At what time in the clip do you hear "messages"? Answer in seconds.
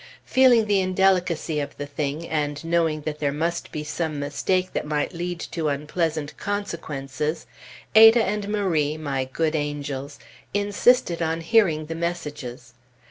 11.93-12.73